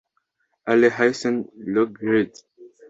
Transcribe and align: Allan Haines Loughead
Allan 0.71 0.93
Haines 0.97 1.45
Loughead 1.73 2.33